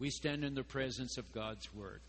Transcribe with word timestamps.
We 0.00 0.08
stand 0.10 0.44
in 0.44 0.54
the 0.54 0.64
presence 0.64 1.18
of 1.18 1.30
God's 1.32 1.72
Word. 1.74 2.00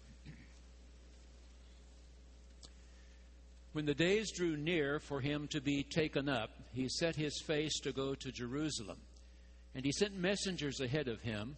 When 3.73 3.85
the 3.85 3.93
days 3.93 4.31
drew 4.31 4.55
near 4.55 4.99
for 4.99 5.19
him 5.19 5.47
to 5.49 5.61
be 5.61 5.83
taken 5.83 6.27
up, 6.27 6.51
he 6.73 6.87
set 6.87 7.15
his 7.15 7.41
face 7.45 7.79
to 7.81 7.91
go 7.91 8.15
to 8.15 8.31
Jerusalem. 8.31 8.97
And 9.75 9.85
he 9.85 9.91
sent 9.91 10.17
messengers 10.17 10.79
ahead 10.79 11.09
of 11.09 11.21
him. 11.21 11.57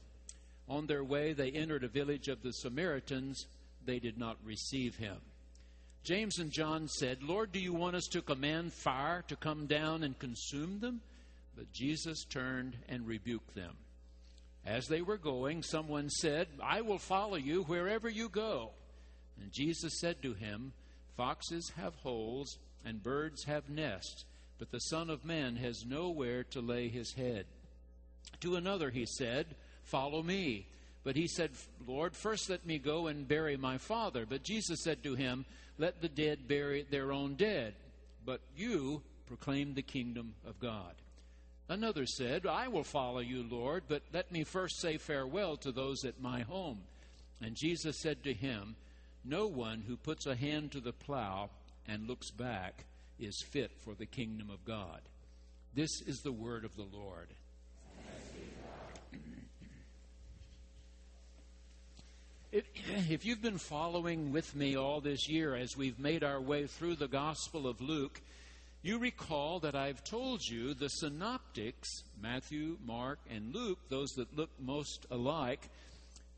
On 0.67 0.87
their 0.87 1.03
way, 1.03 1.33
they 1.33 1.51
entered 1.51 1.83
a 1.83 1.87
village 1.87 2.27
of 2.27 2.41
the 2.41 2.51
Samaritans. 2.51 3.45
They 3.85 3.99
did 3.99 4.17
not 4.17 4.37
receive 4.43 4.95
him. 4.95 5.17
James 6.03 6.39
and 6.39 6.51
John 6.51 6.87
said, 6.87 7.23
Lord, 7.23 7.51
do 7.51 7.59
you 7.59 7.73
want 7.73 7.95
us 7.95 8.07
to 8.07 8.21
command 8.21 8.73
fire 8.73 9.23
to 9.27 9.35
come 9.35 9.67
down 9.67 10.03
and 10.03 10.17
consume 10.17 10.79
them? 10.79 11.01
But 11.55 11.71
Jesus 11.71 12.25
turned 12.25 12.75
and 12.89 13.07
rebuked 13.07 13.55
them. 13.55 13.75
As 14.65 14.87
they 14.87 15.01
were 15.01 15.17
going, 15.17 15.61
someone 15.61 16.09
said, 16.09 16.47
I 16.61 16.81
will 16.81 16.99
follow 16.99 17.35
you 17.35 17.63
wherever 17.63 18.09
you 18.09 18.29
go. 18.29 18.71
And 19.41 19.51
Jesus 19.51 19.99
said 19.99 20.21
to 20.21 20.33
him, 20.33 20.71
Foxes 21.17 21.71
have 21.77 21.95
holes, 21.95 22.57
and 22.85 23.03
birds 23.03 23.43
have 23.43 23.69
nests, 23.69 24.25
but 24.57 24.71
the 24.71 24.79
Son 24.79 25.09
of 25.09 25.25
Man 25.25 25.57
has 25.57 25.85
nowhere 25.85 26.43
to 26.45 26.61
lay 26.61 26.87
his 26.87 27.13
head. 27.13 27.45
To 28.41 28.55
another 28.55 28.89
he 28.89 29.05
said, 29.05 29.47
Follow 29.83 30.23
me. 30.23 30.67
But 31.03 31.17
he 31.17 31.27
said, 31.27 31.51
Lord, 31.85 32.15
first 32.15 32.49
let 32.49 32.65
me 32.65 32.79
go 32.79 33.07
and 33.07 33.27
bury 33.27 33.57
my 33.57 33.77
father. 33.77 34.25
But 34.25 34.43
Jesus 34.43 34.81
said 34.83 35.03
to 35.03 35.15
him, 35.15 35.45
Let 35.77 36.01
the 36.01 36.07
dead 36.07 36.47
bury 36.47 36.85
their 36.89 37.11
own 37.11 37.35
dead, 37.35 37.73
but 38.25 38.39
you 38.55 39.01
proclaim 39.27 39.73
the 39.73 39.81
kingdom 39.81 40.33
of 40.47 40.59
God. 40.59 40.93
Another 41.73 42.05
said, 42.05 42.45
I 42.45 42.67
will 42.67 42.83
follow 42.83 43.19
you, 43.19 43.43
Lord, 43.49 43.85
but 43.87 44.03
let 44.13 44.31
me 44.31 44.43
first 44.43 44.79
say 44.79 44.99
farewell 44.99 45.57
to 45.57 45.71
those 45.71 46.05
at 46.05 46.21
my 46.21 46.41
home. 46.41 46.81
And 47.41 47.55
Jesus 47.55 47.99
said 47.99 48.23
to 48.25 48.33
him, 48.33 48.75
No 49.25 49.47
one 49.47 49.83
who 49.87 49.97
puts 49.97 50.27
a 50.27 50.35
hand 50.35 50.71
to 50.73 50.79
the 50.79 50.93
plow 50.93 51.49
and 51.87 52.07
looks 52.07 52.29
back 52.29 52.85
is 53.19 53.43
fit 53.49 53.71
for 53.83 53.95
the 53.95 54.05
kingdom 54.05 54.51
of 54.51 54.63
God. 54.65 55.01
This 55.73 55.89
is 56.05 56.19
the 56.19 56.31
word 56.31 56.63
of 56.63 56.75
the 56.75 56.85
Lord. 56.95 57.29
If, 62.51 63.25
you've 63.25 63.41
been 63.41 63.57
following 63.57 64.31
with 64.31 64.55
me 64.55 64.77
all 64.77 65.01
this 65.01 65.27
year 65.27 65.55
as 65.55 65.75
we've 65.75 65.97
made 65.97 66.23
our 66.23 66.39
way 66.39 66.67
through 66.67 66.97
the 66.97 67.07
Gospel 67.07 67.67
of 67.67 67.81
Luke, 67.81 68.21
you 68.83 68.99
recall 68.99 69.59
that 69.61 69.75
I've 69.75 70.03
told 70.03 70.45
you 70.45 70.73
the 70.73 70.89
synoptics, 70.89 72.03
Matthew, 72.21 72.77
Mark, 72.85 73.19
and 73.29 73.55
Luke, 73.55 73.79
those 73.89 74.11
that 74.11 74.35
look 74.35 74.49
most 74.59 75.05
alike, 75.09 75.69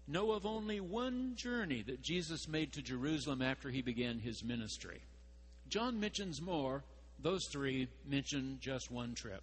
know 0.07 0.31
of 0.31 0.45
only 0.45 0.79
one 0.79 1.33
journey 1.35 1.81
that 1.87 2.03
Jesus 2.03 2.47
made 2.47 2.71
to 2.73 2.83
Jerusalem 2.83 3.41
after 3.41 3.69
he 3.69 3.81
began 3.81 4.19
his 4.19 4.43
ministry. 4.43 5.01
John 5.69 5.99
mentions 5.99 6.39
more, 6.39 6.83
those 7.19 7.47
three 7.51 7.87
mention 8.07 8.59
just 8.61 8.91
one 8.91 9.15
trip. 9.15 9.41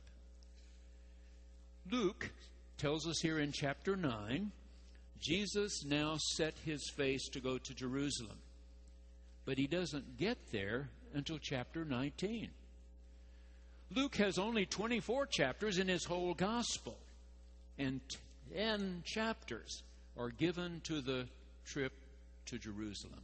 Luke 1.90 2.30
tells 2.78 3.08
us 3.08 3.18
here 3.20 3.40
in 3.40 3.50
chapter 3.50 3.96
9 3.96 4.52
Jesus 5.22 5.84
now 5.84 6.16
set 6.16 6.54
his 6.64 6.90
face 6.96 7.28
to 7.28 7.38
go 7.38 7.56
to 7.56 7.74
Jerusalem. 7.74 8.38
But 9.44 9.56
he 9.56 9.68
doesn't 9.68 10.18
get 10.18 10.36
there 10.50 10.88
until 11.14 11.38
chapter 11.38 11.84
19. 11.84 12.50
Luke 13.94 14.16
has 14.16 14.38
only 14.38 14.66
24 14.66 15.26
chapters 15.26 15.78
in 15.78 15.88
his 15.88 16.04
whole 16.04 16.34
gospel, 16.34 16.96
and 17.78 18.00
10 18.54 19.02
chapters 19.04 19.82
are 20.18 20.30
given 20.30 20.80
to 20.84 21.00
the 21.00 21.26
trip 21.64 21.92
to 22.46 22.58
Jerusalem. 22.58 23.20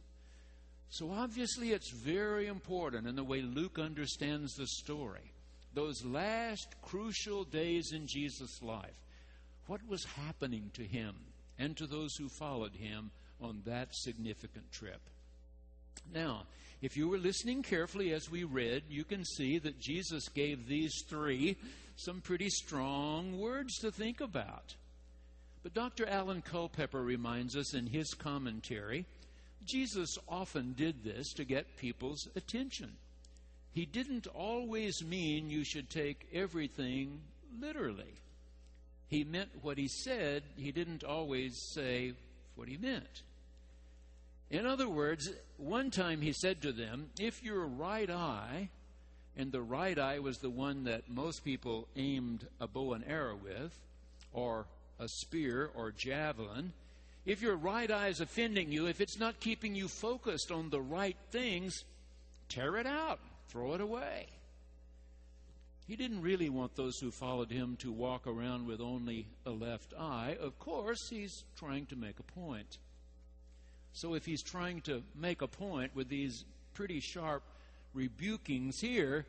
So 0.89 1.11
obviously, 1.11 1.71
it's 1.71 1.91
very 1.91 2.47
important 2.47 3.07
in 3.07 3.15
the 3.15 3.23
way 3.23 3.41
Luke 3.41 3.77
understands 3.77 4.55
the 4.55 4.67
story. 4.67 5.31
Those 5.73 6.03
last 6.03 6.75
crucial 6.81 7.43
days 7.43 7.91
in 7.93 8.07
Jesus' 8.07 8.61
life. 8.63 8.95
What 9.67 9.87
was 9.87 10.03
happening 10.03 10.71
to 10.73 10.83
him? 10.83 11.15
and 11.59 11.75
to 11.75 11.85
those 11.85 12.15
who 12.15 12.29
followed 12.29 12.73
him 12.73 13.11
on 13.41 13.61
that 13.65 13.89
significant 13.91 14.71
trip. 14.71 15.01
Now, 16.13 16.43
if 16.81 16.95
you 16.95 17.09
were 17.09 17.17
listening 17.17 17.63
carefully 17.63 18.13
as 18.13 18.29
we 18.29 18.43
read, 18.43 18.83
you 18.89 19.03
can 19.03 19.25
see 19.25 19.59
that 19.59 19.79
Jesus 19.79 20.29
gave 20.29 20.67
these 20.67 21.03
three 21.07 21.57
some 21.95 22.21
pretty 22.21 22.49
strong 22.49 23.37
words 23.37 23.77
to 23.79 23.91
think 23.91 24.21
about. 24.21 24.75
But 25.61 25.73
Dr. 25.73 26.05
Alan 26.07 26.41
Culpepper 26.41 27.03
reminds 27.03 27.55
us 27.57 27.73
in 27.73 27.87
his 27.87 28.13
commentary 28.13 29.05
Jesus 29.65 30.17
often 30.27 30.71
did 30.71 31.03
this 31.03 31.33
to 31.33 31.43
get 31.43 31.75
people's 31.75 32.29
attention. 32.37 32.93
He 33.73 33.85
didn't 33.85 34.25
always 34.27 35.03
mean 35.03 35.49
you 35.49 35.65
should 35.65 35.89
take 35.89 36.29
everything 36.33 37.19
literally 37.59 38.19
he 39.09 39.23
meant 39.23 39.49
what 39.63 39.77
he 39.77 39.87
said, 39.87 40.43
he 40.55 40.71
didn't 40.71 41.03
always 41.03 41.59
say 41.73 42.13
what 42.55 42.67
he 42.67 42.77
meant. 42.77 43.23
In 44.49 44.65
other 44.65 44.89
words, 44.89 45.29
one 45.57 45.91
time 45.91 46.21
he 46.21 46.33
said 46.33 46.61
to 46.61 46.71
them, 46.71 47.09
If 47.19 47.43
your 47.43 47.65
right 47.65 48.09
eye, 48.09 48.69
and 49.37 49.51
the 49.51 49.61
right 49.61 49.97
eye 49.97 50.19
was 50.19 50.39
the 50.39 50.49
one 50.49 50.85
that 50.85 51.09
most 51.09 51.45
people 51.45 51.87
aimed 51.95 52.47
a 52.59 52.67
bow 52.67 52.93
and 52.93 53.05
arrow 53.07 53.35
with, 53.35 53.77
or 54.33 54.65
a 54.99 55.07
spear 55.07 55.69
or 55.75 55.91
javelin, 55.91 56.73
if 57.25 57.41
your 57.41 57.55
right 57.55 57.89
eye 57.91 58.07
is 58.07 58.21
offending 58.21 58.71
you, 58.71 58.87
if 58.87 59.01
it's 59.01 59.19
not 59.19 59.39
keeping 59.39 59.75
you 59.75 59.87
focused 59.87 60.51
on 60.51 60.69
the 60.69 60.81
right 60.81 61.17
things, 61.31 61.83
tear 62.47 62.77
it 62.77 62.87
out, 62.87 63.19
throw 63.49 63.75
it 63.75 63.81
away. 63.81 64.25
He 65.87 65.95
didn't 65.95 66.21
really 66.21 66.49
want 66.49 66.75
those 66.75 66.97
who 66.99 67.11
followed 67.11 67.51
him 67.51 67.75
to 67.81 67.91
walk 67.91 68.27
around 68.27 68.67
with 68.67 68.81
only 68.81 69.27
a 69.45 69.51
left 69.51 69.93
eye. 69.97 70.37
Of 70.39 70.57
course, 70.59 71.09
he's 71.09 71.43
trying 71.55 71.85
to 71.87 71.95
make 71.95 72.19
a 72.19 72.39
point. 72.39 72.77
So, 73.93 74.13
if 74.13 74.25
he's 74.25 74.43
trying 74.43 74.81
to 74.81 75.03
make 75.15 75.41
a 75.41 75.47
point 75.47 75.95
with 75.95 76.09
these 76.09 76.45
pretty 76.73 76.99
sharp 76.99 77.43
rebukings 77.93 78.79
here, 78.79 79.25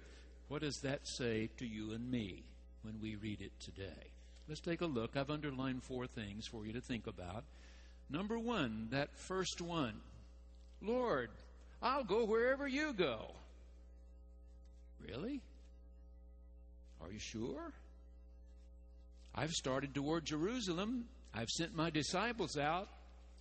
what 0.48 0.62
does 0.62 0.80
that 0.80 1.06
say 1.06 1.48
to 1.58 1.66
you 1.66 1.92
and 1.92 2.10
me 2.10 2.44
when 2.82 3.00
we 3.00 3.16
read 3.16 3.40
it 3.40 3.52
today? 3.60 4.10
Let's 4.48 4.60
take 4.60 4.80
a 4.80 4.86
look. 4.86 5.16
I've 5.16 5.30
underlined 5.30 5.82
four 5.84 6.06
things 6.06 6.46
for 6.46 6.66
you 6.66 6.72
to 6.72 6.80
think 6.80 7.06
about. 7.06 7.44
Number 8.08 8.38
one, 8.38 8.88
that 8.90 9.16
first 9.16 9.60
one 9.60 10.00
Lord, 10.82 11.30
I'll 11.82 12.04
go 12.04 12.24
wherever 12.24 12.66
you 12.66 12.92
go. 12.92 13.32
Really? 15.06 15.40
Are 17.00 17.12
you 17.12 17.18
sure? 17.18 17.72
I've 19.34 19.52
started 19.52 19.94
toward 19.94 20.24
Jerusalem. 20.24 21.04
I've 21.32 21.48
sent 21.48 21.74
my 21.74 21.90
disciples 21.90 22.58
out 22.58 22.88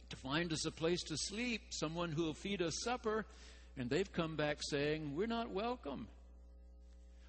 to 0.09 0.16
find 0.16 0.52
us 0.52 0.66
a 0.66 0.72
place 0.72 1.03
to 1.03 1.18
sleep, 1.18 1.62
someone 1.70 2.12
who 2.12 2.24
will 2.24 2.34
feed 2.34 2.62
us 2.62 2.81
supper, 2.84 3.25
and 3.78 3.90
they've 3.90 4.12
come 4.12 4.36
back 4.36 4.58
saying, 4.62 5.16
We're 5.16 5.28
not 5.28 5.52
welcome. 5.52 6.08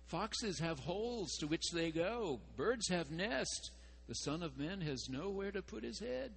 Foxes 0.07 0.59
have 0.59 0.81
holes 0.81 1.37
to 1.39 1.47
which 1.47 1.71
they 1.73 1.91
go, 1.91 2.41
birds 2.57 2.89
have 2.89 3.11
nests. 3.11 3.71
The 4.09 4.15
Son 4.15 4.43
of 4.43 4.59
Man 4.59 4.81
has 4.81 5.09
nowhere 5.09 5.53
to 5.53 5.63
put 5.63 5.85
his 5.85 6.01
head. 6.01 6.33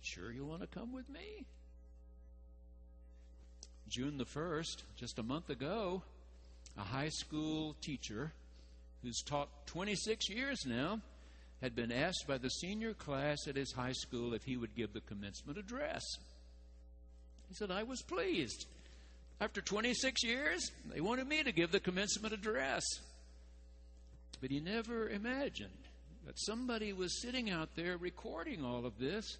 Sure, 0.00 0.32
you 0.32 0.46
want 0.46 0.62
to 0.62 0.66
come 0.66 0.94
with 0.94 1.06
me? 1.10 1.44
June 3.88 4.16
the 4.16 4.24
1st, 4.24 4.84
just 4.96 5.18
a 5.18 5.22
month 5.22 5.50
ago, 5.50 6.02
a 6.78 6.82
high 6.82 7.08
school 7.08 7.74
teacher 7.82 8.32
who's 9.02 9.22
taught 9.22 9.48
26 9.66 10.30
years 10.30 10.64
now, 10.66 11.00
had 11.62 11.74
been 11.74 11.90
asked 11.90 12.24
by 12.26 12.38
the 12.38 12.50
senior 12.50 12.94
class 12.94 13.46
at 13.48 13.56
his 13.56 13.72
high 13.72 13.92
school 13.92 14.34
if 14.34 14.44
he 14.44 14.56
would 14.56 14.74
give 14.76 14.92
the 14.92 15.00
commencement 15.00 15.58
address. 15.58 16.02
He 17.48 17.54
said, 17.54 17.70
I 17.70 17.82
was 17.82 18.02
pleased. 18.02 18.66
After 19.40 19.60
26 19.60 20.22
years, 20.24 20.70
they 20.92 21.00
wanted 21.00 21.28
me 21.28 21.42
to 21.42 21.52
give 21.52 21.72
the 21.72 21.80
commencement 21.80 22.34
address. 22.34 22.84
But 24.40 24.50
he 24.50 24.60
never 24.60 25.08
imagined 25.08 25.70
that 26.26 26.38
somebody 26.38 26.92
was 26.92 27.22
sitting 27.22 27.50
out 27.50 27.70
there 27.74 27.96
recording 27.96 28.64
all 28.64 28.84
of 28.84 28.98
this 28.98 29.38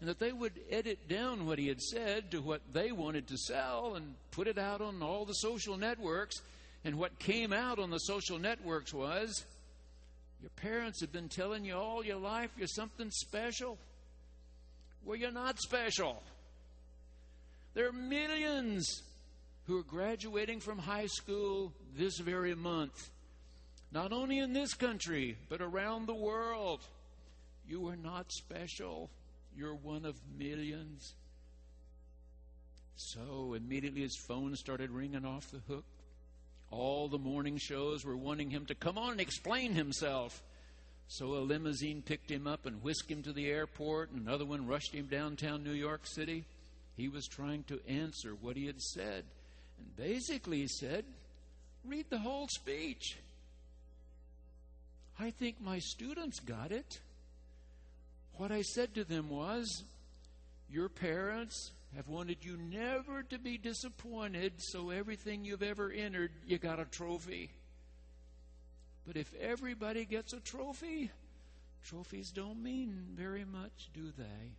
and 0.00 0.08
that 0.08 0.18
they 0.18 0.32
would 0.32 0.52
edit 0.70 1.08
down 1.08 1.46
what 1.46 1.58
he 1.58 1.68
had 1.68 1.80
said 1.80 2.30
to 2.30 2.42
what 2.42 2.60
they 2.72 2.92
wanted 2.92 3.26
to 3.28 3.38
sell 3.38 3.94
and 3.94 4.14
put 4.30 4.46
it 4.46 4.58
out 4.58 4.80
on 4.80 5.02
all 5.02 5.24
the 5.24 5.32
social 5.32 5.76
networks 5.76 6.36
and 6.84 6.96
what 6.96 7.18
came 7.18 7.52
out 7.52 7.78
on 7.78 7.90
the 7.90 7.98
social 7.98 8.38
networks 8.38 8.92
was 8.92 9.44
your 10.46 10.70
parents 10.70 11.00
have 11.00 11.10
been 11.10 11.28
telling 11.28 11.64
you 11.64 11.74
all 11.74 12.04
your 12.04 12.20
life 12.20 12.50
you're 12.56 12.68
something 12.68 13.10
special. 13.10 13.76
Well, 15.04 15.16
you're 15.16 15.32
not 15.32 15.58
special. 15.58 16.22
There 17.74 17.88
are 17.88 17.92
millions 17.92 19.02
who 19.64 19.76
are 19.76 19.82
graduating 19.82 20.60
from 20.60 20.78
high 20.78 21.08
school 21.08 21.72
this 21.96 22.20
very 22.20 22.54
month. 22.54 23.10
Not 23.90 24.12
only 24.12 24.38
in 24.38 24.52
this 24.52 24.72
country, 24.72 25.36
but 25.48 25.60
around 25.60 26.06
the 26.06 26.14
world. 26.14 26.80
You 27.66 27.88
are 27.88 27.96
not 27.96 28.30
special. 28.30 29.10
You're 29.56 29.74
one 29.74 30.04
of 30.04 30.14
millions. 30.38 31.14
So 32.94 33.54
immediately 33.54 34.02
his 34.02 34.16
phone 34.16 34.54
started 34.54 34.92
ringing 34.92 35.24
off 35.24 35.50
the 35.50 35.58
hook. 35.66 35.84
All 36.70 37.08
the 37.08 37.18
morning 37.18 37.58
shows 37.58 38.04
were 38.04 38.16
wanting 38.16 38.50
him 38.50 38.66
to 38.66 38.74
come 38.74 38.98
on 38.98 39.12
and 39.12 39.20
explain 39.20 39.74
himself. 39.74 40.42
So 41.08 41.34
a 41.34 41.38
limousine 41.38 42.02
picked 42.02 42.30
him 42.30 42.46
up 42.46 42.66
and 42.66 42.82
whisked 42.82 43.10
him 43.10 43.22
to 43.22 43.32
the 43.32 43.48
airport, 43.48 44.10
and 44.10 44.20
another 44.20 44.44
one 44.44 44.66
rushed 44.66 44.92
him 44.92 45.06
downtown 45.06 45.62
New 45.62 45.72
York 45.72 46.02
City. 46.04 46.44
He 46.96 47.08
was 47.08 47.26
trying 47.26 47.62
to 47.64 47.80
answer 47.88 48.34
what 48.40 48.56
he 48.56 48.66
had 48.66 48.80
said. 48.80 49.24
And 49.78 49.96
basically, 49.96 50.62
he 50.62 50.68
said, 50.68 51.04
Read 51.84 52.06
the 52.10 52.18
whole 52.18 52.48
speech. 52.48 53.18
I 55.18 55.30
think 55.30 55.60
my 55.60 55.78
students 55.78 56.40
got 56.40 56.72
it. 56.72 57.00
What 58.36 58.50
I 58.50 58.62
said 58.62 58.94
to 58.94 59.04
them 59.04 59.30
was, 59.30 59.84
Your 60.68 60.88
parents 60.88 61.70
have 61.96 62.08
wanted 62.08 62.44
you 62.44 62.58
never 62.58 63.22
to 63.22 63.38
be 63.38 63.56
disappointed, 63.56 64.52
so 64.58 64.90
everything 64.90 65.44
you've 65.44 65.62
ever 65.62 65.90
entered, 65.90 66.30
you 66.46 66.58
got 66.58 66.78
a 66.78 66.84
trophy. 66.84 67.50
But 69.06 69.16
if 69.16 69.32
everybody 69.40 70.04
gets 70.04 70.34
a 70.34 70.40
trophy, 70.40 71.10
trophies 71.82 72.30
don't 72.30 72.62
mean 72.62 73.06
very 73.14 73.44
much, 73.44 73.88
do 73.94 74.12
they? 74.16 74.52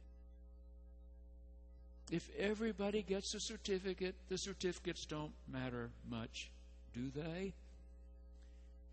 If 2.09 2.27
everybody 2.39 3.03
gets 3.03 3.35
a 3.35 3.39
certificate, 3.39 4.15
the 4.29 4.37
certificates 4.37 5.05
don't 5.05 5.33
matter 5.51 5.91
much, 6.09 6.49
do 6.93 7.11
they? 7.13 7.53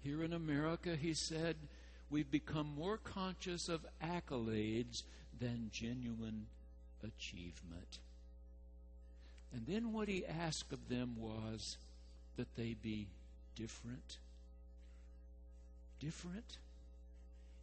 Here 0.02 0.23
in 0.23 0.35
America, 0.35 0.97
he 0.97 1.14
said, 1.14 1.56
we've 2.11 2.31
become 2.31 2.75
more 2.76 2.99
conscious 2.99 3.69
of 3.70 3.87
accolades 4.02 5.02
than 5.40 5.70
genuine 5.73 6.47
achievement. 7.02 8.00
And 9.55 9.65
then 9.67 9.93
what 9.93 10.09
he 10.09 10.27
asked 10.27 10.73
of 10.73 10.89
them 10.89 11.15
was 11.17 11.79
that 12.37 12.56
they 12.56 12.75
be 12.75 13.06
different. 13.55 14.19
Different 16.01 16.59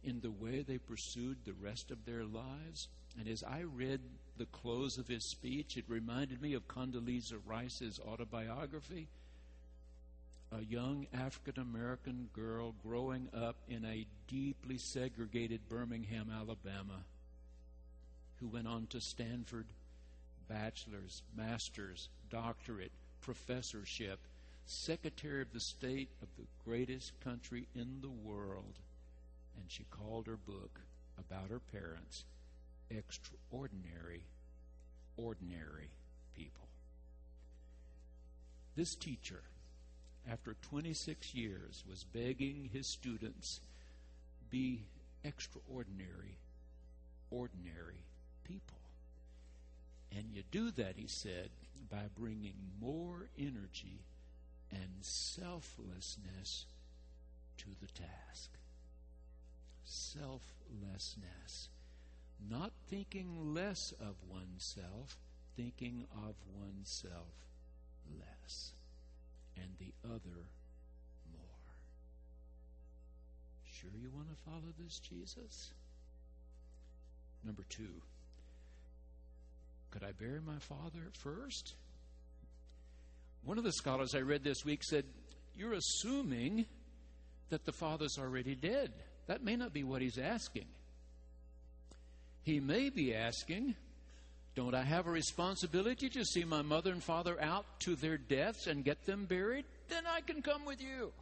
in 0.02 0.20
the 0.20 0.30
way 0.30 0.62
they 0.62 0.78
pursued 0.78 1.36
the 1.44 1.52
rest 1.52 1.90
of 1.90 2.06
their 2.06 2.24
lives. 2.24 2.88
And 3.18 3.28
as 3.28 3.44
I 3.44 3.62
read 3.62 4.00
the 4.38 4.46
close 4.46 4.96
of 4.96 5.06
his 5.06 5.28
speech, 5.28 5.76
it 5.76 5.84
reminded 5.86 6.40
me 6.40 6.54
of 6.54 6.66
Condoleezza 6.66 7.36
Rice's 7.46 8.00
autobiography. 8.00 9.08
A 10.50 10.64
young 10.64 11.06
African 11.12 11.62
American 11.62 12.30
girl 12.32 12.74
growing 12.82 13.28
up 13.34 13.56
in 13.68 13.84
a 13.84 14.06
deeply 14.28 14.78
segregated 14.78 15.68
Birmingham, 15.68 16.30
Alabama, 16.34 17.04
who 18.40 18.48
went 18.48 18.66
on 18.66 18.86
to 18.88 19.00
Stanford, 19.00 19.66
bachelor's, 20.52 21.22
master's, 21.36 22.08
doctorate, 22.30 22.92
professorship, 23.20 24.18
secretary 24.66 25.42
of 25.42 25.52
the 25.52 25.60
state 25.60 26.10
of 26.22 26.28
the 26.36 26.46
greatest 26.64 27.12
country 27.20 27.66
in 27.74 28.00
the 28.00 28.10
world. 28.10 28.78
And 29.56 29.64
she 29.68 29.84
called 29.90 30.26
her 30.26 30.36
book 30.36 30.80
about 31.18 31.50
her 31.50 31.60
parents 31.60 32.24
extraordinary, 32.90 34.22
ordinary 35.16 35.90
people. 36.36 36.68
This 38.76 38.94
teacher, 38.94 39.42
after 40.30 40.54
26 40.70 41.34
years, 41.34 41.84
was 41.88 42.04
begging 42.04 42.70
his 42.72 42.86
students 42.86 43.60
be 44.50 44.82
extraordinary, 45.24 46.36
ordinary 47.30 48.04
people. 48.44 48.81
And 50.16 50.26
you 50.32 50.42
do 50.50 50.70
that, 50.72 50.96
he 50.96 51.06
said, 51.06 51.50
by 51.90 52.04
bringing 52.14 52.54
more 52.80 53.28
energy 53.38 54.04
and 54.70 54.90
selflessness 55.00 56.66
to 57.58 57.66
the 57.80 57.88
task. 57.88 58.50
Selflessness. 59.84 61.68
Not 62.50 62.72
thinking 62.88 63.54
less 63.54 63.92
of 64.00 64.16
oneself, 64.28 65.16
thinking 65.56 66.06
of 66.26 66.34
oneself 66.60 67.46
less, 68.18 68.72
and 69.56 69.68
the 69.78 69.92
other 70.04 70.48
more. 71.32 71.62
Sure 73.64 73.90
you 74.00 74.10
want 74.10 74.28
to 74.28 74.50
follow 74.50 74.72
this 74.78 74.98
Jesus? 74.98 75.72
Number 77.44 77.64
two, 77.68 78.02
could 79.92 80.02
I 80.02 80.12
bury 80.12 80.40
my 80.40 80.58
father 80.58 81.10
first? 81.20 81.74
One 83.44 83.58
of 83.58 83.64
the 83.64 83.72
scholars 83.72 84.14
I 84.14 84.20
read 84.20 84.42
this 84.42 84.64
week 84.64 84.82
said, 84.82 85.04
You're 85.54 85.74
assuming 85.74 86.64
that 87.50 87.64
the 87.64 87.72
father's 87.72 88.18
already 88.18 88.54
dead. 88.54 88.92
That 89.26 89.44
may 89.44 89.54
not 89.54 89.72
be 89.72 89.84
what 89.84 90.02
he's 90.02 90.18
asking. 90.18 90.66
He 92.42 92.58
may 92.58 92.88
be 92.88 93.14
asking, 93.14 93.76
Don't 94.54 94.74
I 94.74 94.82
have 94.82 95.06
a 95.06 95.10
responsibility 95.10 96.08
to 96.08 96.24
see 96.24 96.44
my 96.44 96.62
mother 96.62 96.90
and 96.90 97.02
father 97.02 97.40
out 97.40 97.66
to 97.80 97.94
their 97.94 98.16
deaths 98.16 98.66
and 98.66 98.84
get 98.84 99.04
them 99.04 99.26
buried? 99.26 99.66
Then 99.88 100.04
I 100.06 100.22
can 100.22 100.40
come 100.40 100.64
with 100.64 100.80
you. 100.80 101.12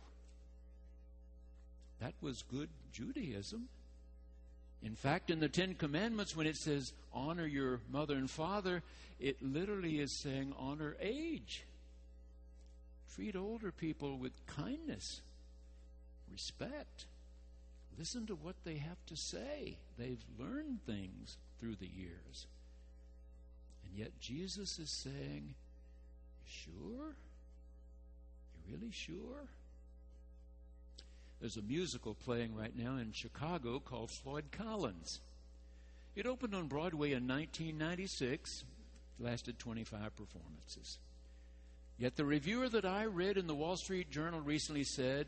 That 2.01 2.15
was 2.21 2.43
good 2.43 2.69
Judaism. 2.93 3.69
In 4.83 4.95
fact, 4.95 5.31
in 5.31 5.41
the 5.41 5.49
Ten 5.49 5.75
Commandments, 5.75 6.35
when 6.35 6.47
it 6.47 6.57
says 6.57 6.93
honor 7.13 7.47
your 7.47 7.81
mother 7.91 8.15
and 8.15 8.31
father, 8.31 8.83
it 9.19 9.43
literally 9.43 9.99
is 9.99 10.19
saying 10.21 10.55
honor 10.59 10.97
age. 11.01 11.65
Treat 13.15 13.37
older 13.37 13.73
people 13.73 14.17
with 14.17 14.33
kindness, 14.47 15.21
respect. 16.33 17.07
Listen 17.99 18.27
to 18.27 18.35
what 18.35 18.57
they 18.65 18.77
have 18.77 19.05
to 19.07 19.17
say. 19.17 19.77
They've 19.99 20.25
learned 20.39 20.81
things 20.87 21.37
through 21.59 21.77
the 21.77 21.89
years. 21.89 22.47
And 23.85 23.99
yet 23.99 24.19
Jesus 24.21 24.79
is 24.79 24.91
saying, 24.91 25.55
Sure? 26.47 27.15
You 28.55 28.75
really 28.75 28.91
sure? 28.91 29.49
There's 31.41 31.57
a 31.57 31.63
musical 31.63 32.15
playing 32.15 32.55
right 32.55 32.77
now 32.77 32.99
in 32.99 33.13
Chicago 33.13 33.81
called 33.81 34.11
Floyd 34.11 34.47
Collins. 34.53 35.21
It 36.15 36.27
opened 36.27 36.55
on 36.55 36.67
Broadway 36.67 37.13
in 37.13 37.27
1996, 37.27 38.65
lasted 39.19 39.59
25 39.59 40.17
performances. 40.17 40.99
Yet 41.97 42.17
the 42.17 42.25
reviewer 42.25 42.69
that 42.69 42.85
I 42.85 43.07
read 43.07 43.39
in 43.39 43.47
the 43.47 43.55
Wall 43.55 43.77
Street 43.77 44.11
Journal 44.11 44.41
recently 44.41 44.85
said, 44.85 45.27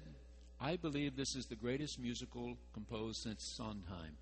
I 0.61 0.76
believe 0.76 1.16
this 1.16 1.35
is 1.35 1.47
the 1.47 1.57
greatest 1.57 1.99
musical 1.99 2.57
composed 2.75 3.23
since 3.23 3.54
Sondheim. 3.57 4.16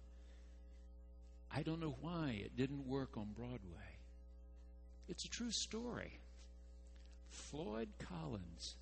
I 1.52 1.62
don't 1.62 1.80
know 1.80 1.97
why 2.00 2.40
it 2.44 2.56
didn't 2.56 2.87
work 2.87 3.16
on 3.16 3.35
Broadway. 3.37 3.99
It's 5.09 5.25
a 5.25 5.28
true 5.28 5.50
story. 5.50 6.20
Floyd 7.30 7.88
Collins, 7.99 8.76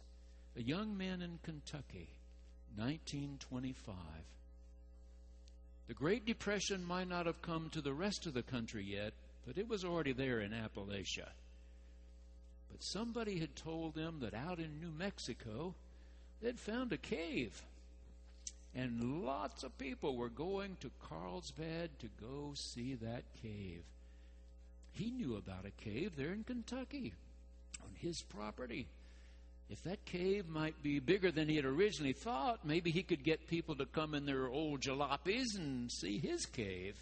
a 0.56 0.62
young 0.62 0.96
man 0.96 1.22
in 1.22 1.38
Kentucky, 1.42 2.10
1925. 2.76 3.94
The 5.88 5.94
Great 5.94 6.26
Depression 6.26 6.84
might 6.84 7.08
not 7.08 7.26
have 7.26 7.40
come 7.40 7.70
to 7.70 7.80
the 7.80 7.94
rest 7.94 8.26
of 8.26 8.34
the 8.34 8.42
country 8.42 8.84
yet, 8.84 9.14
but 9.46 9.56
it 9.56 9.68
was 9.68 9.84
already 9.84 10.12
there 10.12 10.40
in 10.40 10.52
Appalachia. 10.52 11.28
But 12.70 12.82
somebody 12.82 13.38
had 13.38 13.56
told 13.56 13.94
them 13.94 14.18
that 14.20 14.34
out 14.34 14.58
in 14.58 14.80
New 14.80 14.90
Mexico, 14.90 15.74
they'd 16.42 16.60
found 16.60 16.92
a 16.92 16.98
cave. 16.98 17.62
And 18.74 19.24
lots 19.24 19.64
of 19.64 19.78
people 19.78 20.16
were 20.16 20.28
going 20.28 20.76
to 20.80 20.90
Carlsbad 21.08 21.98
to 22.00 22.08
go 22.20 22.52
see 22.54 22.94
that 22.96 23.24
cave. 23.42 23.82
He 24.92 25.10
knew 25.10 25.36
about 25.36 25.64
a 25.64 25.82
cave 25.82 26.16
there 26.16 26.32
in 26.32 26.44
Kentucky 26.44 27.14
on 27.82 27.90
his 27.96 28.20
property. 28.20 28.86
If 29.70 29.82
that 29.82 30.04
cave 30.06 30.48
might 30.48 30.82
be 30.82 30.98
bigger 30.98 31.30
than 31.30 31.48
he 31.48 31.56
had 31.56 31.66
originally 31.66 32.14
thought, 32.14 32.64
maybe 32.64 32.90
he 32.90 33.02
could 33.02 33.22
get 33.22 33.48
people 33.48 33.74
to 33.76 33.86
come 33.86 34.14
in 34.14 34.24
their 34.24 34.48
old 34.48 34.80
jalopies 34.80 35.56
and 35.56 35.92
see 35.92 36.18
his 36.18 36.46
cave. 36.46 36.96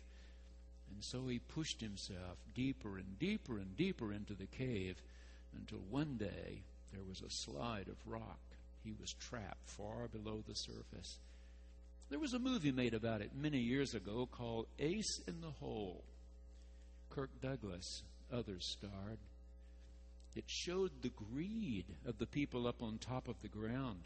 And 0.92 1.04
so 1.04 1.28
he 1.28 1.38
pushed 1.38 1.80
himself 1.80 2.38
deeper 2.54 2.96
and 2.96 3.18
deeper 3.18 3.58
and 3.58 3.76
deeper 3.76 4.12
into 4.12 4.34
the 4.34 4.46
cave 4.46 4.96
until 5.56 5.78
one 5.90 6.16
day 6.16 6.62
there 6.92 7.04
was 7.04 7.20
a 7.20 7.30
slide 7.30 7.88
of 7.88 7.96
rock. 8.04 8.40
He 8.82 8.94
was 9.00 9.12
trapped 9.12 9.68
far 9.70 10.08
below 10.08 10.42
the 10.46 10.54
surface. 10.54 11.18
There 12.08 12.18
was 12.18 12.34
a 12.34 12.38
movie 12.38 12.72
made 12.72 12.94
about 12.94 13.20
it 13.20 13.30
many 13.34 13.58
years 13.58 13.94
ago 13.94 14.28
called 14.30 14.66
Ace 14.78 15.20
in 15.26 15.40
the 15.40 15.50
Hole. 15.60 16.04
Kirk 17.10 17.30
Douglas, 17.40 18.02
others 18.32 18.76
starred. 18.78 19.18
It 20.36 20.44
showed 20.46 20.90
the 21.02 21.10
greed 21.10 21.86
of 22.06 22.18
the 22.18 22.26
people 22.26 22.66
up 22.66 22.82
on 22.82 22.98
top 22.98 23.26
of 23.26 23.40
the 23.42 23.48
ground. 23.48 24.00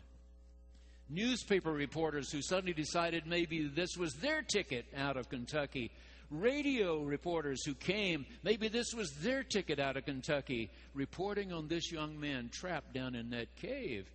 Newspaper 1.09 1.73
reporters 1.73 2.31
who 2.31 2.41
suddenly 2.41 2.73
decided 2.73 3.27
maybe 3.27 3.67
this 3.67 3.97
was 3.97 4.15
their 4.15 4.43
ticket 4.43 4.87
out 4.97 5.17
of 5.17 5.29
Kentucky 5.29 5.91
radio 6.31 7.03
reporters 7.03 7.65
who 7.65 7.75
came. 7.75 8.25
Maybe 8.43 8.69
this 8.69 8.95
was 8.95 9.11
their 9.21 9.43
ticket 9.43 9.79
out 9.79 9.97
of 9.97 10.05
Kentucky, 10.05 10.71
reporting 10.95 11.53
on 11.53 11.69
this 11.69 11.91
young 11.91 12.19
man 12.19 12.51
trapped 12.53 12.95
down 12.95 13.15
in 13.15 13.31
that 13.31 13.57
cave. 13.57 14.07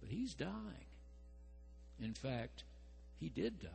But 0.00 0.10
he's 0.10 0.34
dying. 0.34 0.86
In 2.02 2.14
fact, 2.14 2.64
he 3.18 3.28
did 3.28 3.60
die. 3.60 3.68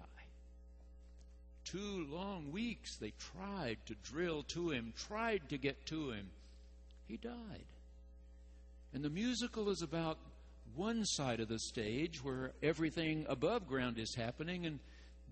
Two 1.63 2.05
long 2.09 2.51
weeks 2.51 2.97
they 2.97 3.13
tried 3.33 3.77
to 3.87 3.95
drill 4.03 4.43
to 4.49 4.69
him, 4.69 4.93
tried 5.07 5.49
to 5.49 5.57
get 5.57 5.85
to 5.87 6.11
him. 6.11 6.29
He 7.07 7.17
died. 7.17 7.65
And 8.93 9.03
the 9.03 9.09
musical 9.09 9.69
is 9.69 9.81
about 9.81 10.17
one 10.75 11.05
side 11.05 11.39
of 11.39 11.47
the 11.47 11.59
stage 11.59 12.23
where 12.23 12.53
everything 12.63 13.25
above 13.29 13.67
ground 13.67 13.97
is 13.97 14.15
happening, 14.15 14.65
and 14.65 14.79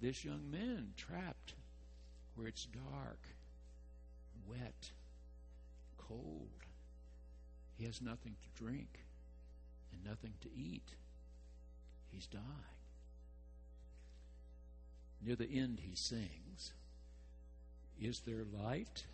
this 0.02 0.24
young 0.24 0.52
man 0.52 0.94
trapped 0.98 1.54
where 2.36 2.48
it's 2.48 2.66
dark, 2.66 3.20
wet, 4.48 4.92
cold. 5.98 6.50
He 7.78 7.86
has 7.86 8.02
nothing 8.02 8.36
to 8.42 8.64
drink 8.64 9.00
and 9.92 10.04
nothing 10.04 10.34
to 10.42 10.50
eat. 10.56 10.96
He's 12.12 12.28
dying. 12.28 12.44
Near 15.26 15.36
the 15.36 15.50
end, 15.50 15.80
he 15.82 15.96
sings 15.96 16.74
Is 18.00 18.22
there 18.26 18.44
light? 18.62 19.06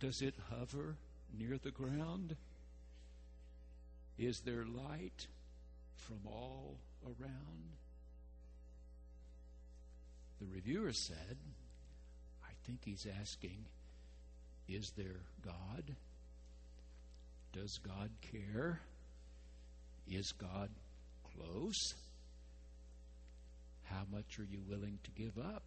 Does 0.00 0.22
it 0.22 0.34
hover 0.50 0.96
near 1.36 1.58
the 1.58 1.70
ground? 1.70 2.36
Is 4.16 4.40
there 4.44 4.64
light 4.64 5.26
from 5.94 6.18
all 6.26 6.76
around? 7.04 7.76
The 10.40 10.46
reviewer 10.46 10.92
said, 10.92 11.36
I 12.44 12.50
think 12.64 12.80
he's 12.84 13.06
asking, 13.20 13.64
Is 14.68 14.92
there 14.96 15.20
God? 15.44 15.96
Does 17.52 17.78
God 17.78 18.10
care? 18.32 18.80
Is 20.08 20.32
God 20.32 20.70
close? 21.34 21.94
How 23.84 24.02
much 24.12 24.38
are 24.38 24.46
you 24.48 24.60
willing 24.68 24.98
to 25.02 25.10
give 25.10 25.38
up 25.38 25.62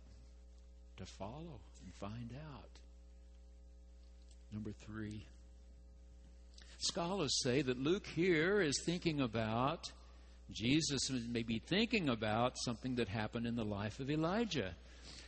to 0.97 1.05
follow 1.05 1.59
and 1.83 1.93
find 1.95 2.33
out? 2.53 2.79
Number 4.51 4.71
three. 4.85 5.25
Scholars 6.79 7.41
say 7.43 7.61
that 7.61 7.77
Luke 7.77 8.07
here 8.07 8.59
is 8.59 8.81
thinking 8.85 9.21
about, 9.21 9.91
Jesus 10.51 11.09
may 11.09 11.43
be 11.43 11.59
thinking 11.59 12.09
about 12.09 12.57
something 12.57 12.95
that 12.95 13.07
happened 13.07 13.45
in 13.45 13.55
the 13.55 13.63
life 13.63 13.99
of 13.99 14.09
Elijah. 14.09 14.73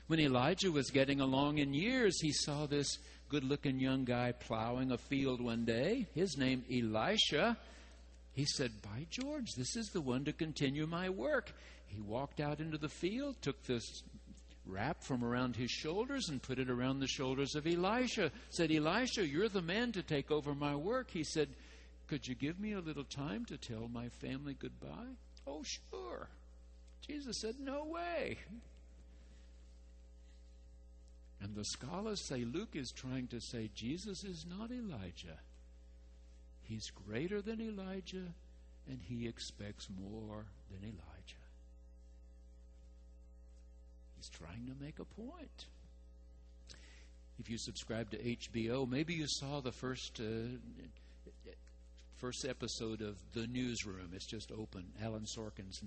When 0.08 0.20
Elijah 0.20 0.72
was 0.72 0.90
getting 0.90 1.22
along 1.22 1.60
in 1.60 1.74
years, 1.74 2.20
he 2.22 2.34
saw 2.34 2.66
this 2.66 2.98
good 3.30 3.44
looking 3.44 3.80
young 3.80 4.04
guy 4.04 4.34
plowing 4.34 4.92
a 4.92 4.98
field 4.98 5.42
one 5.42 5.64
day. 5.64 6.06
His 6.14 6.38
name, 6.38 6.64
Elisha. 6.72 7.58
He 8.34 8.46
said, 8.46 8.72
By 8.82 9.06
George, 9.10 9.52
this 9.56 9.76
is 9.76 9.90
the 9.94 10.02
one 10.02 10.26
to 10.26 10.34
continue 10.34 10.88
my 10.88 11.10
work. 11.10 11.54
He 11.86 12.02
walked 12.02 12.40
out 12.40 12.60
into 12.60 12.78
the 12.78 12.90
field, 12.90 13.36
took 13.42 13.64
this 13.64 14.04
wrap 14.66 15.04
from 15.04 15.24
around 15.24 15.56
his 15.56 15.72
shoulders 15.72 16.30
and 16.30 16.42
put 16.42 16.60
it 16.60 16.70
around 16.70 17.00
the 17.00 17.08
shoulders 17.08 17.56
of 17.56 17.68
Elisha. 17.68 18.32
Said, 18.50 18.72
Elisha, 18.72 19.28
you're 19.28 19.50
the 19.50 19.62
man 19.62 19.92
to 19.94 20.04
take 20.04 20.32
over 20.32 20.56
my 20.56 20.76
work. 20.76 21.10
He 21.12 21.24
said, 21.24 21.50
Could 22.08 22.28
you 22.28 22.36
give 22.36 22.60
me 22.60 22.74
a 22.74 22.80
little 22.80 23.04
time 23.04 23.46
to 23.46 23.58
tell 23.58 23.88
my 23.88 24.10
family 24.10 24.56
goodbye? 24.58 25.18
Oh, 25.46 25.64
sure. 25.64 26.30
Jesus 27.06 27.42
said, 27.42 27.56
No 27.60 27.86
way. 27.86 28.38
And 31.42 31.56
the 31.56 31.66
scholars 31.66 32.22
say 32.22 32.46
Luke 32.46 32.76
is 32.76 32.92
trying 32.92 33.28
to 33.28 33.42
say 33.42 33.70
Jesus 33.76 34.24
is 34.24 34.46
not 34.50 34.72
Elijah. 34.72 35.40
He's 36.62 36.90
greater 36.90 37.42
than 37.42 37.60
Elijah, 37.60 38.34
and 38.88 39.00
he 39.02 39.28
expects 39.28 39.90
more 39.90 40.46
than 40.72 40.84
Elijah. 40.84 41.43
He's 44.24 44.30
trying 44.30 44.66
to 44.68 44.84
make 44.84 45.00
a 45.00 45.06
point. 45.06 45.66
If 47.40 47.50
you 47.50 47.58
subscribe 47.58 48.10
to 48.12 48.18
HBO, 48.18 48.88
maybe 48.88 49.14
you 49.14 49.26
saw 49.28 49.60
the 49.60 49.74
first 49.74 50.22
uh, 50.22 50.56
first 52.16 52.46
episode 52.46 53.02
of 53.02 53.18
The 53.34 53.48
Newsroom. 53.48 54.12
It's 54.14 54.26
just 54.26 54.50
open. 54.54 54.86
Aaron 55.04 55.26
Sorkin's 55.26 55.82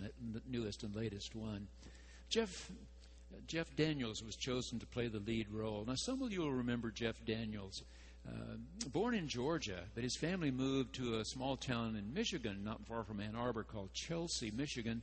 newest 0.50 0.82
and 0.82 0.94
latest 0.94 1.34
one. 1.34 1.66
Jeff 2.28 2.70
Jeff 3.46 3.74
Daniels 3.74 4.22
was 4.22 4.36
chosen 4.36 4.78
to 4.80 4.86
play 4.86 5.08
the 5.08 5.20
lead 5.20 5.46
role. 5.50 5.84
Now, 5.86 5.94
some 5.96 6.20
of 6.20 6.30
you 6.30 6.42
will 6.42 6.52
remember 6.52 6.90
Jeff 6.90 7.16
Daniels. 7.24 7.84
Uh, 8.28 8.56
born 8.92 9.14
in 9.14 9.28
Georgia, 9.28 9.84
but 9.94 10.04
his 10.04 10.16
family 10.16 10.50
moved 10.50 10.94
to 10.96 11.20
a 11.20 11.24
small 11.24 11.56
town 11.56 11.96
in 11.96 12.12
Michigan, 12.12 12.64
not 12.64 12.84
far 12.86 13.02
from 13.02 13.20
Ann 13.20 13.34
Arbor, 13.34 13.62
called 13.62 13.94
Chelsea, 13.94 14.50
Michigan. 14.50 15.00